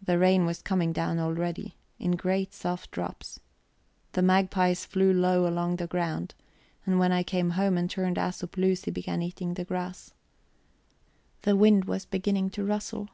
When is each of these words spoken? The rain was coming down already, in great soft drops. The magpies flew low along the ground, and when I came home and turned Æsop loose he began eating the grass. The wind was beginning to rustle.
The 0.00 0.16
rain 0.16 0.46
was 0.46 0.62
coming 0.62 0.92
down 0.92 1.18
already, 1.18 1.74
in 1.98 2.12
great 2.12 2.54
soft 2.54 2.92
drops. 2.92 3.40
The 4.12 4.22
magpies 4.22 4.84
flew 4.84 5.12
low 5.12 5.44
along 5.44 5.74
the 5.74 5.88
ground, 5.88 6.36
and 6.86 7.00
when 7.00 7.10
I 7.10 7.24
came 7.24 7.50
home 7.50 7.76
and 7.76 7.90
turned 7.90 8.16
Æsop 8.16 8.56
loose 8.56 8.84
he 8.84 8.92
began 8.92 9.22
eating 9.22 9.54
the 9.54 9.64
grass. 9.64 10.12
The 11.42 11.56
wind 11.56 11.86
was 11.86 12.06
beginning 12.06 12.50
to 12.50 12.64
rustle. 12.64 13.08